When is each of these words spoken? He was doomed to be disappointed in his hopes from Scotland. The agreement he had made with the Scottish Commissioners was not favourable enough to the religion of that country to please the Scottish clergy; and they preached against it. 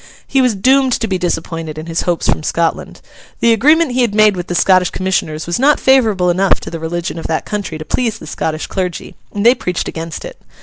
He 0.25 0.41
was 0.41 0.55
doomed 0.55 0.93
to 0.93 1.07
be 1.07 1.19
disappointed 1.19 1.77
in 1.77 1.85
his 1.85 2.01
hopes 2.01 2.27
from 2.27 2.41
Scotland. 2.41 3.01
The 3.39 3.53
agreement 3.53 3.91
he 3.91 4.01
had 4.01 4.15
made 4.15 4.35
with 4.35 4.47
the 4.47 4.55
Scottish 4.55 4.89
Commissioners 4.89 5.45
was 5.45 5.59
not 5.59 5.79
favourable 5.79 6.31
enough 6.31 6.59
to 6.61 6.71
the 6.71 6.79
religion 6.79 7.19
of 7.19 7.27
that 7.27 7.45
country 7.45 7.77
to 7.77 7.85
please 7.85 8.17
the 8.17 8.25
Scottish 8.25 8.65
clergy; 8.65 9.13
and 9.31 9.45
they 9.45 9.53
preached 9.53 9.87
against 9.87 10.25
it. 10.25 10.41